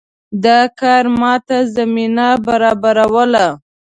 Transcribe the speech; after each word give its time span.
دا 0.43 0.59
کار 0.79 1.05
ماته 1.19 1.57
زمینه 1.75 2.27
برابروله. 2.45 3.47